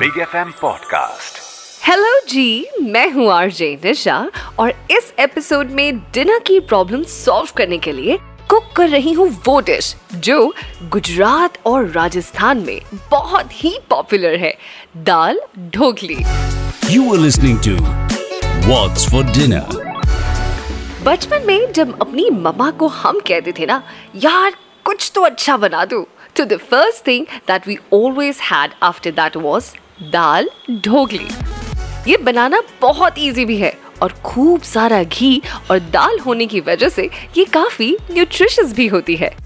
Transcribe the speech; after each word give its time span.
Big 0.00 0.18
F 0.18 0.36
M 0.36 0.52
podcast 0.60 1.38
hello 1.86 2.20
जी 2.28 2.66
मैं 2.82 3.10
हूँ 3.12 3.30
RJ 3.32 3.80
निशा 3.84 4.16
और 4.58 4.70
इस 4.90 5.12
एपिसोड 5.18 5.70
में 5.70 5.98
डिनर 6.14 6.38
की 6.38 6.60
प्रॉब्लम 6.60 7.02
सॉल्व 7.02 7.48
करने 7.56 7.78
के 7.78 7.92
लिए 7.92 8.18
कुक 8.50 8.70
कर 8.76 8.88
रही 8.88 9.12
हूँ 9.12 9.28
वो 9.46 9.60
डिश 9.60 9.96
जो 10.14 10.54
गुजरात 10.82 11.58
और 11.66 11.86
राजस्थान 11.88 12.60
में 12.60 12.80
बहुत 13.10 13.48
ही 13.52 13.78
पॉपुलर 13.90 14.36
है 14.36 14.54
dal 14.96 15.40
dhokli. 15.58 16.16
You 16.90 17.12
are 17.12 17.20
listening 17.20 17.58
to 17.66 17.76
What's 18.70 19.10
for 19.10 19.24
dinner 19.24 19.92
बचपन 21.02 21.46
में 21.46 21.72
जब 21.72 22.00
अपनी 22.00 22.28
मम्मा 22.30 22.70
को 22.70 22.86
हम 22.86 23.20
कहते 23.20 23.52
थे 23.52 23.66
ना 23.66 23.82
यार 24.16 24.56
कुछ 24.84 25.12
तो 25.14 25.20
अच्छा 25.20 25.56
बना 25.56 25.84
दो। 25.84 26.02
तो 26.36 26.44
the 26.44 26.56
first 26.70 27.06
thing 27.06 27.26
that 27.48 27.68
we 27.68 27.76
always 27.92 28.38
had 28.42 28.70
after 28.82 29.10
that 29.10 29.36
was 29.36 29.72
dal, 30.02 30.50
dhokli. 30.70 31.26
ये 32.10 32.16
बनाना 32.16 32.62
बहुत 32.80 33.14
इजी 33.18 33.44
भी 33.44 33.56
है 33.56 33.72
और 34.02 34.12
खूब 34.12 34.62
सारा 34.62 35.02
घी 35.02 35.42
और 35.70 35.78
दाल 35.78 36.18
होने 36.18 36.46
की 36.46 36.60
वजह 36.60 36.88
से 36.88 37.10
ये 37.38 37.44
काफ़ी 37.44 37.96
न्यूट्रिशियस 38.10 38.72
भी 38.72 38.86
होती 38.86 39.16
है। 39.16 39.36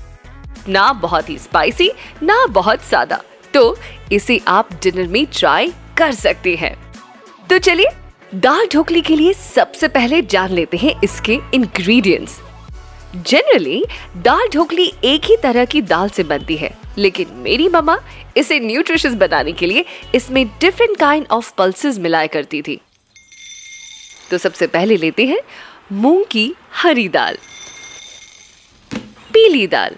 ना 0.68 0.92
बहुत 0.92 1.30
ही 1.30 1.38
स्पाइसी 1.38 1.90
ना 2.22 2.46
बहुत 2.46 2.80
सादा। 2.80 3.20
तो 3.54 3.76
इसे 4.12 4.40
आप 4.48 4.72
डिनर 4.72 5.08
में 5.08 5.26
ट्राई 5.26 5.72
कर 5.98 6.12
सकते 6.12 6.56
हैं। 6.56 6.76
तो 7.50 7.58
चलिए, 7.58 7.86
दाल, 8.34 8.68
ढोकली 8.72 9.00
के 9.00 9.16
लिए 9.16 9.32
सबसे 9.32 9.88
पहले 9.88 10.22
जान 10.22 10.50
लेते 10.50 10.76
हैं 10.76 10.94
इसके 11.04 11.38
इंग्रेडिएंट्स 11.54 12.40
जनरली 13.14 13.84
दाल 14.16 14.48
ढोकली 14.54 14.92
एक 15.04 15.24
ही 15.24 15.36
तरह 15.36 15.64
की 15.64 15.82
दाल 15.82 16.08
से 16.08 16.22
बनती 16.22 16.56
है। 16.56 16.78
लेकिन 16.98 17.28
मेरी 17.30 17.68
मम्मा 17.68 17.98
इसे 18.36 18.60
न्यूट्रिशियस 18.60 19.14
बनाने 19.14 19.52
के 19.52 19.66
लिए 19.66 19.84
इसमें 20.14 20.46
डिफरेंट 20.46 20.96
काइंड 20.98 21.26
ऑफ़ 21.30 21.52
पल्सेस 21.58 21.98
मिलाया 21.98 22.26
करती 22.26 22.62
थी। 22.62 22.80
तो 24.30 24.38
सबसे 24.38 24.66
पहले 24.66 24.96
लेते 24.96 25.26
हैं 25.26 25.38
मूंग 25.92 26.24
की 26.30 26.54
हरी 26.72 27.08
दाल। 27.08 27.38
पीली 29.32 29.66
दाल। 29.66 29.96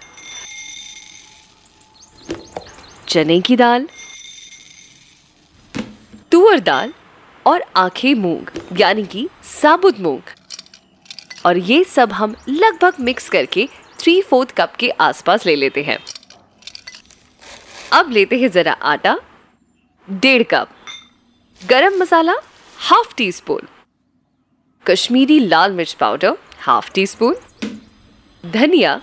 चने 3.07 3.41
की 3.41 3.55
दाल। 3.55 3.87
तुअर 6.31 6.59
दाल 6.59 6.93
और 7.45 7.63
आँखें 7.75 8.13
मूंग, 8.13 8.61
यानी 8.79 9.03
कि 9.03 9.29
साबुत 9.61 9.99
मूंग। 9.99 10.21
और 11.47 11.57
ये 11.57 11.83
सब 11.83 12.11
हम 12.11 12.35
लगभग 12.49 12.93
मिक्स 12.99 13.29
करके 13.29 13.67
थ्री 13.99 14.21
फोर्थ 14.21 14.51
कप 14.57 14.73
के 14.79 14.89
आसपास 15.01 15.45
ले 15.45 15.55
लेते 15.55 15.83
हैं। 15.83 15.97
अब 17.93 18.09
लेते 18.11 18.39
हैं 18.39 18.49
जरा 18.51 18.71
आटा, 18.83 19.17
डेढ़ 20.07 20.43
cup 20.43 20.69
garam 21.61 21.99
masala 22.01 22.35
half 22.77 23.15
teaspoon 23.31 23.67
Kashmiri 24.85 25.39
लाल 25.39 25.71
मिर्च 25.71 25.93
पाउडर 25.93 26.35
हाफ़ 26.59 26.91
टी 26.93 27.05
स्पून 27.07 27.35
धनिया, 28.43 28.99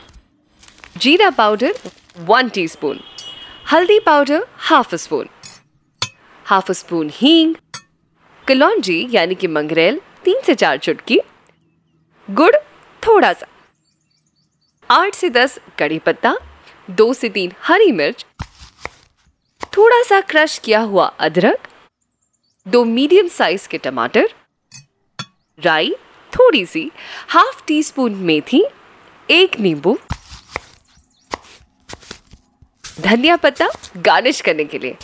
जीरा 0.96 1.30
पाउडर 1.30 1.72
वन 2.20 2.48
टी 2.48 2.68
स्पून 2.68 3.00
हल्दी 3.72 3.98
powder 4.06 4.44
half 4.60 4.94
spoon 4.96 5.28
half 6.46 6.72
spoon 6.72 7.10
हींग, 7.12 7.54
कलौजी 8.46 9.06
यानी 9.12 9.34
कि 9.34 9.46
मंगरेल, 9.48 10.00
तीन 10.24 10.40
से 10.46 10.54
चार 10.54 10.76
चुटकी 10.78 11.18
गुड़ 12.34 12.56
थोड़ा 13.02 13.32
सा। 13.32 13.46
आठ 14.90 15.14
से 15.14 15.30
दस 15.30 15.58
कड़ी 15.78 15.98
पत्ता, 15.98 16.36
दो 16.90 17.12
से 17.14 17.28
तीन 17.28 17.52
हरी 17.62 17.92
मिर्च, 17.92 18.26
थोड़ा 19.76 20.02
सा 20.02 20.20
क्रश 20.20 20.58
किया 20.58 20.80
हुआ 20.80 21.06
अदरक, 21.20 21.68
दो 22.68 22.84
मीडियम 22.84 23.28
साइज़ 23.28 23.68
के 23.68 23.78
टमाटर, 23.78 24.28
राई, 25.58 25.94
थोड़ी 26.32 26.64
सी 26.66 26.90
हाफ़ 27.28 27.62
टी 27.66 27.82
स्पून 27.82 28.14
मेथी, 28.14 28.64
एक 29.30 29.60
नींबू, 29.60 29.98
धनिया 33.00 33.36
पत्ता 33.36 33.68
गार्निश 33.96 34.40
करने 34.40 34.64
के 34.64 34.78
लिए 34.78 34.96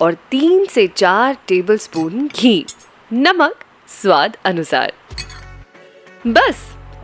और 0.00 0.14
तीन 0.14 0.66
से 0.66 0.86
चार 0.88 1.36
टेबलस्पून 1.48 2.26
घी। 2.28 2.64
नमक 3.12 3.64
स्वाद 3.88 4.36
अनुसार। 4.44 4.92
बस, 6.26 6.56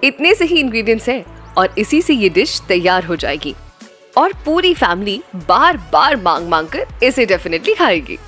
इतने 0.04 0.34
से 0.34 0.44
ही 0.44 0.58
इंग्रेडिएंट्स 0.60 1.08
हैं 1.08 1.54
और 1.54 1.74
इसी 1.78 2.00
से 2.02 2.14
ये 2.14 2.28
डिश 2.28 2.60
तैयार 2.68 3.04
हो 3.04 3.16
जाएगी। 3.16 3.54
और 4.16 4.32
पूरी 4.44 4.74
फैमिली 4.74 5.20
बार 5.48 5.76
बार 5.92 6.16
मांग 6.16 6.48
मांग 6.48 6.68
कर 6.68 6.86
इसे 7.02 7.26
डेफिनेटली 7.26 7.74
खाएगी। 7.74 8.18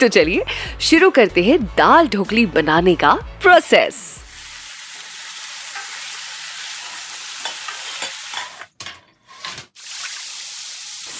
तो 0.00 0.08
चलिए, 0.08 0.44
शुरू 0.80 1.10
करते 1.10 1.44
हैं 1.44 1.58
दाल 1.76 2.08
ढोकली 2.08 2.46
बनाने 2.46 2.94
का 2.94 3.12
प्रोसेस 3.42 3.94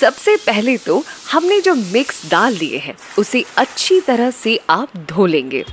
सबसे 0.01 0.37
पहले 0.37 0.77
तो 0.77 1.03
हमने 1.33 1.61
जो 1.61 1.75
मिक्स 1.75 2.25
दाल 2.27 2.55
लिए 2.55 2.79
हैं, 2.79 2.95
उसे 3.19 3.45
अच्छी 3.57 4.01
तरह 4.01 4.31
से 4.31 4.59
आप 4.71 4.97
धो 4.97 5.27
लेंगे। 5.27 5.65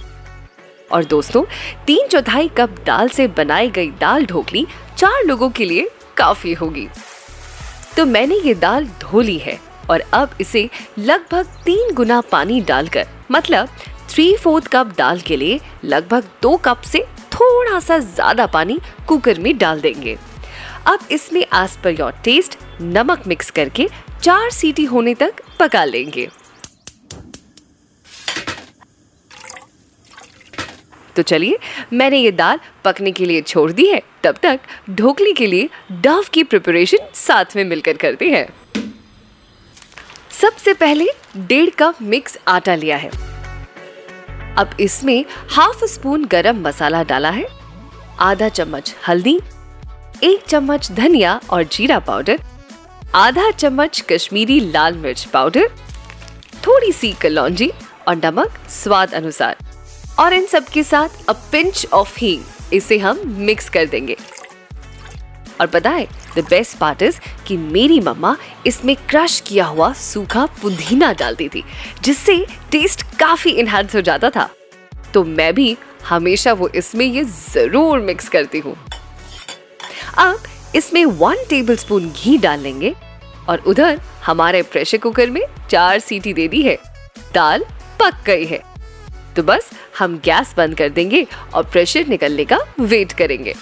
और 0.92 1.06
दोस्तों, 1.06 1.44
तीन 1.88 2.08
चौथाई 2.08 2.48
कप 2.58 2.76
दाल 2.86 3.10
से 3.10 3.28
बनाई 3.30 3.70
गई 3.70 3.90
दाल 4.00 4.26
ढोकली 4.26 4.66
चार 4.98 5.24
लोगों 5.26 5.50
के 5.50 5.66
लिए 5.66 5.90
काफ़ी 6.18 6.54
होगी। 6.54 6.88
तो 7.98 8.06
मैंने 8.06 8.36
ये 8.38 8.54
दाल 8.56 8.86
धो 9.02 9.22
ली 9.22 9.38
है 9.38 9.60
और 9.90 10.04
अब 10.14 10.36
इसे 10.42 10.70
लगभग 11.00 11.46
तीन 11.66 11.94
गुना 11.96 12.22
पानी 12.32 12.62
डालकर 12.62 13.08
मतलब 13.32 13.70
थ्री 14.10 14.36
फोर्थ 14.36 14.68
कप 14.68 14.94
दाल 14.98 15.20
के 15.20 15.38
लिए 15.38 15.60
लगभग 15.84 16.24
दो 16.42 16.56
कप 16.58 16.82
से 16.82 17.00
थोड़ा 17.34 17.80
सा 17.80 17.98
ज़्यादा 18.00 18.46
पानी 18.48 18.80
कुकर 19.08 19.40
में 19.40 19.58
डाल 19.58 19.82
देंगे। 19.82 20.18
अब 20.88 21.08
इसमें 21.12 21.42
एज 21.42 21.76
पर 21.84 22.00
योर 22.00 22.12
टेस्ट 22.24 22.58
नमक 22.82 23.28
मिक्स 23.28 23.50
करके 23.52 23.88
चार 24.22 24.50
सीटी 24.52 24.84
होने 24.86 25.14
तक 25.14 25.42
पका 25.60 25.84
लेंगे। 25.86 26.28
तो 31.16 31.22
चलिए, 31.22 31.58
मैंने 31.94 32.18
ये 32.18 32.32
दाल 32.32 32.60
पकने 32.86 33.12
के 33.12 33.26
लिए 33.26 33.42
छोड़ 33.42 33.72
दी 33.72 33.86
है, 33.88 34.02
तब 34.24 34.38
तक 34.44 34.60
ढोकली 34.90 35.34
के 35.34 35.48
लिए 35.48 35.70
डव 36.02 36.26
की 36.34 36.44
प्रिपरेशन 36.44 37.10
साथ 37.16 37.56
में 37.56 37.64
मिलकर 37.64 37.98
करते 37.98 38.30
हैं। 38.30 38.48
सबसे 40.42 40.74
पहले 40.74 41.08
डेढ़ 41.38 41.70
कप 41.70 42.02
मिक्स 42.02 42.38
आटा 42.48 42.76
लिया 42.76 42.98
है। 42.98 43.10
अब 44.58 44.76
इसमें 44.80 45.26
हाफ़ 45.52 45.86
स्पून 45.86 46.26
गरम 46.26 46.60
मसाला 46.62 47.04
डाला 47.04 47.30
है, 47.30 47.46
आधा 48.20 48.50
चम्मच 48.50 48.94
हल्दी, 49.08 49.40
एक 50.24 50.44
चम्मच 50.48 50.92
धनिया 50.92 51.40
और 51.50 51.64
जीरा 51.64 52.00
पाउडर, 52.00 52.40
आधा 53.16 53.50
चम्मच 53.52 54.04
कश्मीरी 54.10 54.60
लाल 54.72 54.94
मिर्च 54.96 55.24
पाउडर, 55.24 55.68
थोड़ी 56.68 56.92
सी 56.92 57.12
कलौजी 57.14 57.72
और 58.08 58.16
नमक 58.16 58.58
स्वाद 58.72 59.14
अनुसार। 59.14 59.58
और 60.20 60.34
इन 60.34 60.46
सब 60.46 60.66
के 60.66 60.84
साथ 60.84 61.30
अ 61.30 61.34
पिंच 61.52 61.86
ऑफ़ 61.94 62.20
हींग 62.20 62.74
इसे 62.74 62.98
हम 62.98 63.22
मिक्स 63.40 63.70
कर 63.70 63.86
देंगे। 63.86 64.18
और 65.62 65.68
पता 65.68 65.90
है 65.90 66.08
द 66.38 66.44
बेस्ट 66.50 66.78
पार्ट 66.78 67.02
इज़ 67.02 67.20
कि 67.48 67.58
मेरी 67.58 68.00
मम्मा 68.00 68.36
इसमें 68.68 68.96
क्रश 69.10 69.40
किया 69.40 69.66
हुआ 69.66 69.92
सूखा 69.94 70.46
पुदीना 70.62 71.12
डालती 71.14 71.48
थी, 71.50 71.64
जिससे 72.04 72.38
टेस्ट 72.72 73.02
काफ़ी 73.20 73.52
इनहेंस 73.52 73.96
हो 73.96 74.02
जाता 74.02 74.30
था। 74.30 74.50
तो 75.14 75.24
मैं 75.24 75.54
भी 75.54 75.76
हमेशा 76.08 76.54
वो 76.54 76.68
इसमें 76.76 77.06
ये 77.06 77.24
ज़रूर 77.24 78.00
मिक्स 78.00 78.30
करती 78.30 78.60
हूँ। 78.60 78.76
अब 80.18 80.44
इसमें 80.76 81.04
वन 81.06 81.46
टेबलस्पून 81.50 82.10
घी 82.12 82.38
डाल 82.38 82.60
लेंगे 82.60 82.94
और 83.50 83.64
उधर 83.68 84.00
हमारे 84.26 84.62
प्रेशर 84.64 84.98
कुकर 84.98 85.30
में 85.30 85.42
चार 85.70 86.00
सीटी 86.00 86.34
दे 86.34 86.48
दी 86.48 86.62
है। 86.62 86.78
दाल 87.34 87.66
पक 88.00 88.24
गई 88.26 88.46
है। 88.46 88.62
तो 89.36 89.44
बस, 89.44 89.70
हम 90.00 90.18
गैस 90.26 90.54
बंद 90.58 90.78
कर 90.78 90.90
देंगे 90.90 91.26
और 91.54 91.64
प्रेशर 91.64 92.08
निकलने 92.08 92.46
का 92.46 92.60
वेट 92.80 93.12
करेंगे। 93.12 93.56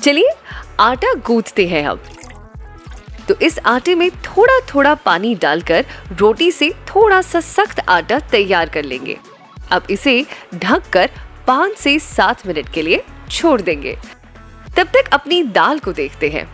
चलिए, 0.00 0.32
आटा 0.80 1.12
गूंथते 1.16 1.66
हैं 1.68 1.84
हम 1.84 2.00
तो 3.28 3.34
इस 3.36 3.58
आटे 3.66 3.94
में 3.94 4.10
थोड़ा 4.10 4.58
थोड़ा 4.74 4.94
पानी 4.94 5.34
डालकर 5.34 5.84
रोटी 6.12 6.50
से 6.52 6.70
थोड़ा 6.88 7.20
सा 7.22 7.40
सख्त 7.40 7.80
आटा 7.88 8.18
तैयार 8.20 8.68
कर 8.68 8.84
लेंगे। 8.84 9.16
अब 9.70 9.86
इसे 9.90 10.24
ढककर 10.54 11.10
पाँच 11.46 11.76
से 11.76 11.98
सात 11.98 12.46
मिनट 12.46 12.72
के 12.72 12.82
लिए 12.82 13.02
छोड़ 13.30 13.60
देंगे। 13.60 13.96
तब 14.76 14.88
तक 14.88 15.08
अपनी 15.12 15.42
दाल 15.42 15.78
को 15.78 15.92
देखते 15.92 16.28
हैं। 16.28 16.46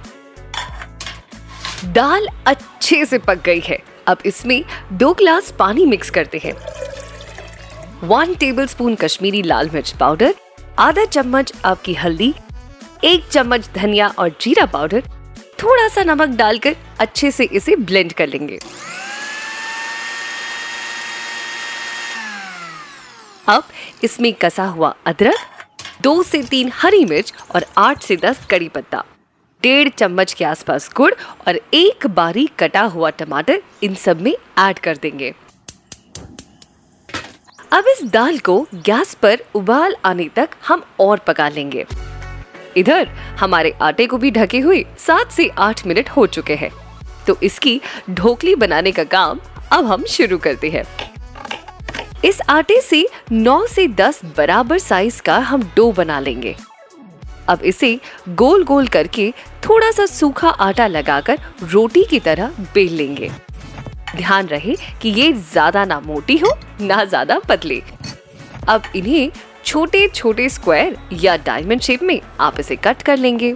दाल 1.85 2.29
अच्छे 2.47 3.05
से 3.05 3.19
पक 3.19 3.43
गई 3.45 3.61
है। 3.61 3.79
अब 4.07 4.19
इसमें 4.27 4.63
दो 4.93 5.13
ग्लास 5.13 5.53
पानी 5.59 5.87
मिक्स 5.87 6.11
करते 6.11 6.39
हैं। 6.39 6.53
वन 8.03 8.33
टेबल 8.41 8.67
स्पून 8.67 8.95
कश्मीरी 8.95 9.41
लाल 9.47 9.69
मिर्च 9.73 9.93
पाउडर 9.93 10.33
आधा 10.79 11.05
चम्मच 11.05 11.53
आपकी 11.65 11.93
हल्दी 11.95 12.31
एक 13.05 13.25
चम्मच 13.29 13.69
धनिया 13.75 14.09
और 14.19 14.29
जीरा 14.41 14.65
पाउडर 14.65 15.01
थोड़ा 15.63 15.87
सा 15.89 16.03
नमक 16.05 16.37
डालकर 16.37 16.75
अच्छे 17.01 17.31
से 17.31 17.45
इसे 17.53 17.75
ब्लेंड 17.79 18.13
कर 18.13 18.27
लेंगे 18.27 18.59
अब 23.47 23.65
इसमें 24.05 24.33
कसा 24.35 24.65
हुआ 24.67 24.95
अदरक 25.07 25.67
दो 26.03 26.23
से 26.23 26.43
तीन 26.43 26.71
हरी 26.75 27.05
मिर्च 27.05 27.33
और 27.55 27.67
आठ 27.79 28.03
से 28.03 28.17
दस 28.17 28.47
कड़ी 28.51 28.69
पत्ता 28.69 29.05
डेढ़ 29.63 29.89
चम्मच 29.89 30.33
के 30.33 30.45
आसपास 30.45 30.91
गुड़ 30.97 31.13
और 31.49 31.61
एक 31.75 32.07
बारीक 32.15 32.55
कटा 32.59 32.83
हुआ 32.95 33.11
टमाटर 33.13 33.63
इन 33.83 33.95
सब 33.97 34.21
में 34.21 34.35
ऐड 34.59 34.79
कर 34.79 34.97
देंगे 34.97 35.35
अब 37.73 37.85
इस 37.87 38.05
दाल 38.05 38.39
को 38.39 38.67
गैस 38.75 39.15
पर 39.15 39.39
उबाल 39.55 39.97
आने 40.05 40.29
तक 40.37 40.49
हम 40.69 40.83
और 41.01 41.19
पका 41.19 41.49
लेंगे। 41.49 41.85
इधर, 42.77 43.09
हमारे 43.41 43.75
आटे 43.83 44.07
को 44.07 44.19
भी 44.19 44.31
ढके 44.31 44.59
हुए 44.59 44.85
सात 44.99 45.31
से 45.31 45.49
आठ 45.59 45.87
मिनट 45.87 46.09
हो 46.09 46.27
चुके 46.27 46.55
हैं। 46.55 46.71
तो 47.27 47.37
इसकी 47.43 47.81
ढोकली 48.11 48.55
बनाने 48.55 48.93
का 48.93 49.05
काम 49.05 49.41
अब 49.73 49.87
हम 49.87 50.05
शुरू 50.05 50.39
करते 50.39 50.71
हैं। 50.71 50.85
इस 52.25 52.41
आटे 52.49 52.81
से 52.81 53.09
9 53.33 53.67
से 53.67 53.87
10 53.89 54.21
बराबर 54.37 54.79
साइज़ 54.79 55.23
का 55.23 55.39
हम 55.39 55.63
डो 55.77 55.93
बना 55.93 56.21
लेंगे। 56.21 56.57
अब 57.49 57.63
इसे 57.63 58.01
गोल 58.29 58.65
गोल 58.65 58.87
करके 58.87 59.33
थोड़ा 59.69 59.91
सा 59.91 60.07
सूखा 60.07 60.49
आटा 60.49 60.87
लगाकर 60.87 61.39
रोटी 61.63 62.05
की 62.05 62.21
तरह 62.21 62.53
बेल 62.75 62.93
लेंगे। 62.93 63.31
ध्यान 64.17 64.47
रहे 64.47 64.75
कि 65.03 65.09
ये 65.11 65.33
ज़्यादा 65.33 65.85
ना 65.85 66.01
मोटी 66.01 66.37
हो, 66.37 66.53
ना 66.81 67.05
ज़्यादा 67.05 67.39
पतली। 67.39 67.83
अब 68.69 68.83
इन्हें 68.97 69.31
छोटे 69.65 70.07
छोटे 70.09 70.49
स्क्वायर 70.49 70.97
या 71.13 71.37
डायमंड 71.37 71.81
शेप 71.81 72.03
में 72.03 72.21
आप 72.41 72.61
इसे 72.61 72.77
कट 72.77 73.03
कर 73.03 73.17
लेंगे। 73.17 73.55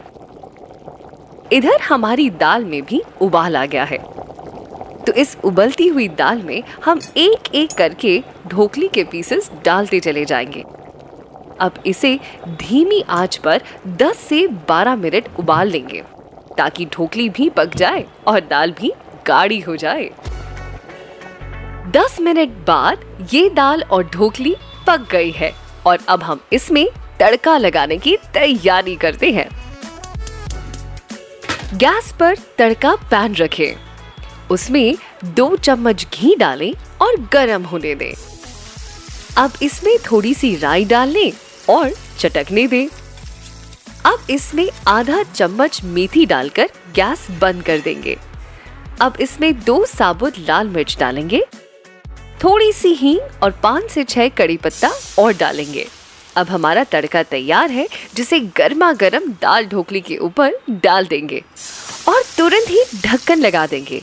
इधर 1.52 1.80
हमारी 1.80 2.28
दाल 2.30 2.64
में 2.64 2.82
भी 2.82 3.02
उबाल 3.20 3.56
आ 3.56 3.64
गया 3.66 3.84
है। 3.84 3.98
तो 5.06 5.12
इस 5.12 5.36
उबलती 5.44 5.86
हुई 5.86 6.08
दाल 6.08 6.42
में 6.42 6.62
हम 6.84 7.00
एक 7.16 7.54
एक 7.54 7.72
करके 7.72 8.22
ढोकली 8.46 8.88
के 8.88 9.04
पीसेस 9.04 9.50
डालते 9.64 10.00
चले 10.00 10.24
जाएँगे। 10.24 10.64
अब 11.60 11.82
इसे 11.86 12.18
धीमी 12.60 13.02
आँच 13.10 13.36
पर 13.36 13.62
10 13.98 14.18
से 14.18 14.46
12 14.68 14.96
मिनट 14.96 15.28
उबाल 15.38 15.68
लेंगे, 15.68 16.02
ताकि 16.58 16.86
ढोकली 16.86 17.28
भी 17.28 17.48
पक 17.50 17.74
जाए 17.76 18.04
और 18.26 18.40
दाल 18.40 18.72
भी 18.72 18.92
गाढ़ी 19.26 19.58
हो 19.60 19.76
जाए। 19.76 20.10
10 21.92 22.18
मिनट 22.20 22.50
बाद 22.66 23.00
ये 23.32 23.48
दाल 23.50 23.82
और 23.82 24.04
ढोकली 24.04 24.54
पक 24.86 25.06
गई 25.10 25.30
है 25.30 25.52
और 25.86 25.98
अब 26.08 26.22
हम 26.22 26.40
इसमें 26.52 26.86
तड़का 27.20 27.56
लगाने 27.58 27.96
की 27.98 28.16
तैयारी 28.34 28.94
करते 28.96 29.30
हैं। 29.32 29.48
गैस 31.74 32.12
पर 32.20 32.36
तड़का 32.58 32.94
पैन 33.10 33.34
रखें। 33.34 33.74
उसमें 34.50 34.94
दो 35.24 35.54
चम्मच 35.56 36.06
घी 36.14 36.34
डालें 36.34 36.72
और 37.02 37.20
गरम 37.32 37.62
होने 37.62 37.94
दें। 37.94 38.12
अब 39.38 39.52
इसमें 39.62 39.96
थोड़ी 40.10 40.34
सी 40.34 40.54
राई 40.56 40.84
डाल 40.84 41.08
लें 41.08 41.32
और 41.70 41.90
चटकने 42.18 42.66
दें। 42.66 42.86
अब 44.06 44.26
इसमें 44.30 44.68
आधा 44.88 45.22
चम्मच 45.24 45.80
मेथी 45.84 46.26
डालकर 46.26 46.70
गैस 46.94 47.26
बंद 47.40 47.62
कर 47.62 47.80
देंगे। 47.80 48.16
अब 49.00 49.16
इसमें 49.20 49.52
दो 49.60 49.84
साबुत 49.86 50.38
लाल 50.38 50.68
मिर्च 50.68 50.96
डालेंगे 51.00 51.42
थोड़ी 52.44 52.72
सी 52.72 52.88
हींग 52.94 53.42
और 53.42 53.50
पाँच 53.62 53.90
से 53.90 54.02
छह 54.04 54.28
कड़ी 54.28 54.56
पत्ता 54.56 54.90
और 55.18 55.32
डालेंगे। 55.32 55.86
अब 56.36 56.48
हमारा 56.48 56.82
तड़का 56.84 57.22
तैयार 57.22 57.70
है, 57.70 57.86
जिसे 58.14 58.38
गर्मा 58.56 58.92
गर्म 58.92 59.28
दाल 59.42 59.66
ढोकली 59.66 60.00
के 60.00 60.16
ऊपर 60.18 60.54
डाल 60.72 61.06
देंगे 61.06 61.42
और 62.08 62.22
तुरंत 62.36 62.70
ही 62.70 62.82
ढक्कन 63.04 63.38
लगा 63.38 63.66
देंगे, 63.66 64.00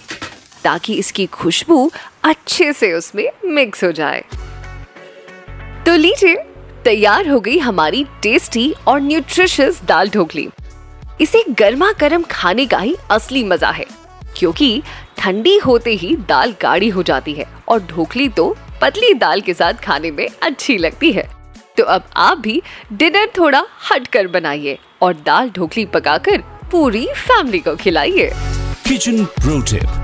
ताकि 0.64 0.94
इसकी 0.94 1.26
खुशबू 1.28 1.90
अच्छे 2.24 2.72
से 2.74 2.92
उसमें 2.94 3.30
मिक्स 3.46 3.84
हो 3.84 3.92
जाए। 3.92 4.24
तो 5.86 5.96
लीजिए, 5.96 6.36
तैयार 6.84 7.28
हो 7.28 7.40
गई 7.40 7.58
हमारी 7.60 8.06
टेस्टी 8.24 8.74
और 8.88 9.02
न्यूट्रिशियस 9.02 9.82
दाल 9.84 10.10
ढोकली। 10.10 10.48
इसे 11.22 11.44
गर्मा 11.50 11.92
गर्म 12.00 12.24
खाने 12.32 12.66
का 12.66 12.78
ही 12.78 12.96
असली 13.12 13.44
मज़ा 13.44 13.72
है, 13.72 13.86
क्योंकि 14.38 14.82
ठंडी 15.20 15.58
होते 15.58 15.94
ही 15.94 16.16
दाल 16.30 16.54
गाढ़ी 16.62 16.90
हो 16.90 17.04
जाती 17.04 17.34
है 17.34 17.46
और 17.70 17.80
ढोकली 17.86 18.28
तो 18.30 18.56
पतली 18.82 19.14
दाल 19.16 19.42
के 19.42 19.54
साथ 19.54 19.82
खाने 19.84 20.12
में 20.12 20.28
अच्छी 20.44 20.78
लगती 20.78 21.12
है। 21.12 21.28
तो 21.78 21.84
अब 21.86 22.04
आप 22.18 22.38
भी 22.38 22.62
डिनर 22.94 23.28
थोड़ा 23.38 23.66
हट 23.92 24.08
कर 24.08 24.28
बनाइए 24.28 24.78
और 25.02 25.14
दाल 25.26 25.50
ढोकली 25.50 25.86
पकाकर 25.88 26.42
पूरी 26.72 27.06
फैमिली 27.18 27.60
को 27.60 27.76
खिलाइए। 27.76 28.32
Pro 29.40 29.60
Tip 29.64 29.98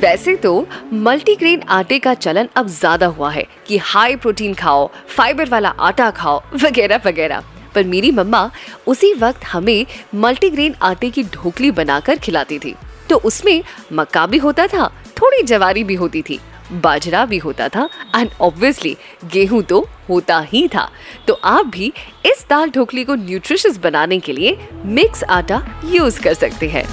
वैसे 0.00 0.34
तो 0.36 0.66
मल्टीग्रेन 0.94 1.62
आटे 1.70 1.98
का 1.98 2.14
चलन 2.16 2.48
अब 2.56 2.68
ज़्यादा 2.70 3.06
हुआ 3.08 3.30
है 3.30 3.46
कि 3.66 3.78
हाई 3.84 4.16
प्रोटीन 4.16 4.54
खाओ 4.54 4.90
फाइबर 5.08 5.48
वाला 5.48 5.68
आटा 5.68 6.10
खाओ 6.12 6.42
वगैरह 6.62 7.00
वगैरह। 7.06 7.44
पर 7.74 7.84
मेरी 7.84 8.10
मम्मा 8.10 8.50
उसी 8.86 9.12
वक्त 9.14 9.44
हमें 9.44 9.86
मल्टीग्रेन 10.16 10.74
आटे 10.82 11.10
की 11.10 11.22
ढोकली 11.24 11.70
बनाकर 11.70 12.18
खिलाती 12.18 12.58
थी। 12.58 12.74
तो 13.10 13.16
उसमें 13.16 13.62
मक्का 13.92 14.26
भी 14.26 14.38
होता 14.38 14.66
था 14.66 14.88
थोड़ी 15.06 15.42
जवारी 15.42 15.84
भी 15.84 15.94
होती 15.94 16.22
थी 16.22 16.40
बाजरा 16.72 17.24
भी 17.24 17.38
होता 17.38 17.68
था 17.68 17.88
एंड 18.16 18.30
ऑब्वियसली 18.40 18.96
गेहूँ 19.24 19.62
तो 19.62 19.88
होता 20.08 20.40
ही 20.40 20.68
था। 20.68 20.90
तो 21.26 21.34
आप 21.44 21.66
भी 21.66 21.92
इस 22.26 22.46
दाल 22.50 22.70
ढोकली 22.70 23.04
को 23.04 23.14
न्यूट्रिशियस 23.14 23.76
बनाने 23.76 24.18
के 24.18 24.32
लिए 24.32 24.68
मिक्स 24.84 25.24
आटा 25.24 25.82
यूज़ 25.84 26.20
कर 26.20 26.34
सकते 26.34 26.68
हैं। 26.68 26.84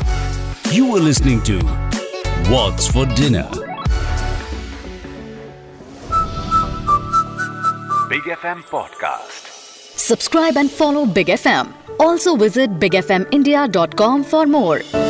You 0.73 0.95
are 0.95 1.01
listening 1.01 1.41
to 1.41 1.53
what's 2.51 2.93
for 2.93 3.05
dinner 3.05 3.65
big 8.09 8.31
FM 8.31 8.63
podcast 8.71 9.99
subscribe 9.99 10.57
and 10.57 10.69
follow 10.69 11.05
big 11.05 11.29
F 11.29 11.47
M 11.47 11.65
also 12.09 12.35
visit 12.35 13.95
com 13.95 14.23
for 14.23 14.45
more 14.45 15.04